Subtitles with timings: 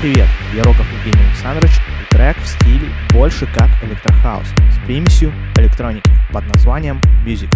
[0.00, 0.28] привет!
[0.54, 6.46] Я Роков Евгений Александрович и трек в стиле больше как электрохаус с примесью электроники под
[6.54, 7.50] названием Music.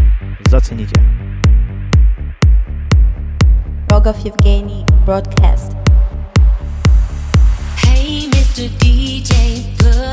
[0.49, 0.95] Зацените!
[3.91, 5.77] Рогов Евгений Broadcast
[7.83, 8.69] Hey, Mr.
[8.79, 10.10] DJ, put